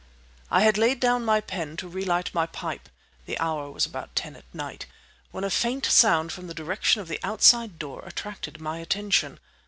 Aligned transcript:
I 0.49 0.61
had 0.61 0.79
laid 0.79 0.99
down 0.99 1.23
my 1.23 1.41
pen 1.41 1.77
to 1.77 1.87
relight 1.87 2.33
my 2.33 2.47
pipe 2.47 2.89
(the 3.27 3.37
hour 3.37 3.69
was 3.69 3.85
about 3.85 4.15
ten 4.15 4.35
at 4.35 4.51
night) 4.51 4.87
when 5.29 5.43
a 5.43 5.51
faint 5.51 5.85
sound 5.85 6.31
from 6.31 6.47
the 6.47 6.55
direction 6.55 7.01
of 7.01 7.07
the 7.07 7.19
outside 7.23 7.77
door 7.77 8.01
attracted 8.07 8.59
my 8.59 8.79
attention. 8.79 9.39